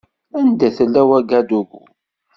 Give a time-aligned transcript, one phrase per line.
[0.39, 1.79] Anda tella Wagadugu?